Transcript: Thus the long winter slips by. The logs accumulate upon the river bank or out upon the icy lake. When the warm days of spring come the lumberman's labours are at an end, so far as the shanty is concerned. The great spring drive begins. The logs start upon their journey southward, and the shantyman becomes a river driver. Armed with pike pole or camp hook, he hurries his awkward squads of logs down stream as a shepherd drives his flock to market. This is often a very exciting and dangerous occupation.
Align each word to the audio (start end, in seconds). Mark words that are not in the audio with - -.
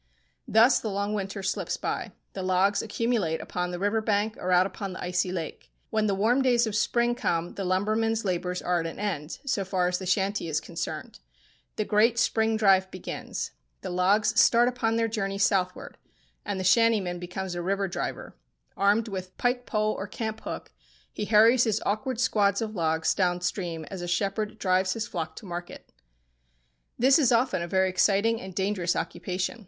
Thus 0.47 0.79
the 0.79 0.89
long 0.89 1.13
winter 1.13 1.43
slips 1.43 1.77
by. 1.77 2.11
The 2.33 2.41
logs 2.41 2.81
accumulate 2.81 3.39
upon 3.39 3.69
the 3.69 3.77
river 3.77 4.01
bank 4.01 4.35
or 4.37 4.51
out 4.51 4.65
upon 4.65 4.93
the 4.93 4.99
icy 4.99 5.31
lake. 5.31 5.69
When 5.91 6.07
the 6.07 6.15
warm 6.15 6.41
days 6.41 6.65
of 6.65 6.75
spring 6.75 7.13
come 7.13 7.53
the 7.53 7.63
lumberman's 7.63 8.25
labours 8.25 8.63
are 8.63 8.79
at 8.79 8.87
an 8.87 8.97
end, 8.97 9.37
so 9.45 9.63
far 9.63 9.87
as 9.87 9.99
the 9.99 10.07
shanty 10.07 10.47
is 10.47 10.59
concerned. 10.59 11.19
The 11.75 11.85
great 11.85 12.17
spring 12.17 12.57
drive 12.57 12.89
begins. 12.89 13.51
The 13.81 13.91
logs 13.91 14.39
start 14.41 14.67
upon 14.67 14.95
their 14.95 15.07
journey 15.07 15.37
southward, 15.37 15.99
and 16.43 16.59
the 16.59 16.63
shantyman 16.63 17.19
becomes 17.19 17.53
a 17.53 17.61
river 17.61 17.87
driver. 17.87 18.35
Armed 18.75 19.07
with 19.07 19.37
pike 19.37 19.67
pole 19.67 19.93
or 19.93 20.07
camp 20.07 20.41
hook, 20.41 20.71
he 21.13 21.25
hurries 21.25 21.65
his 21.65 21.79
awkward 21.85 22.19
squads 22.19 22.59
of 22.59 22.73
logs 22.73 23.13
down 23.13 23.41
stream 23.41 23.85
as 23.91 24.01
a 24.01 24.07
shepherd 24.07 24.57
drives 24.57 24.93
his 24.93 25.05
flock 25.05 25.35
to 25.35 25.45
market. 25.45 25.91
This 26.97 27.19
is 27.19 27.31
often 27.31 27.61
a 27.61 27.67
very 27.67 27.87
exciting 27.87 28.41
and 28.41 28.55
dangerous 28.55 28.95
occupation. 28.95 29.59